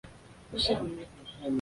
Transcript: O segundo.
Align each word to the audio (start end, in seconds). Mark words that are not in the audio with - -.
O 0.55 0.57
segundo. 0.67 0.99